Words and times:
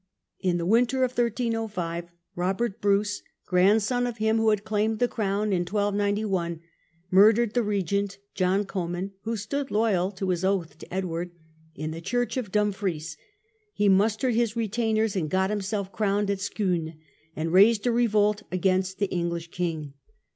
In 0.39 0.57
the 0.57 0.65
winter 0.65 1.03
of 1.03 1.11
1305 1.11 2.11
Robert 2.35 2.81
Bruce, 2.81 3.21
grandson 3.45 4.07
of 4.07 4.17
him 4.17 4.37
who 4.37 4.49
had 4.49 4.63
claimed 4.63 4.97
the 4.97 5.07
crown 5.07 5.53
in 5.53 5.59
1291, 5.61 6.59
murdered 7.11 7.53
the 7.53 7.61
regent 7.61 8.17
John 8.33 8.65
Comyn 8.65 9.11
(who 9.25 9.37
stood 9.37 9.69
loyal 9.69 10.09
to 10.13 10.29
his 10.29 10.43
oath 10.43 10.79
to 10.79 10.91
Edward) 10.91 11.29
in 11.75 11.91
the 11.91 12.01
church 12.01 12.35
of 12.35 12.51
Dumfries; 12.51 13.15
he 13.75 13.87
mustered 13.89 14.33
his 14.33 14.55
retainers, 14.55 15.15
got 15.27 15.51
himself 15.51 15.91
crowned 15.91 16.31
at 16.31 16.39
Scone, 16.39 16.95
and 17.35 17.53
raised 17.53 17.85
a 17.85 17.91
revolt 17.91 18.41
against 18.51 18.97
the 18.97 19.11
English 19.11 19.51
king. 19.51 19.93